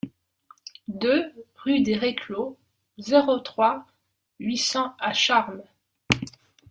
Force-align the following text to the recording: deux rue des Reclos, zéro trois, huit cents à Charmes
deux 0.87 1.31
rue 1.57 1.81
des 1.81 1.95
Reclos, 1.95 2.57
zéro 2.97 3.37
trois, 3.37 3.85
huit 4.39 4.57
cents 4.57 4.95
à 4.99 5.13
Charmes 5.13 5.61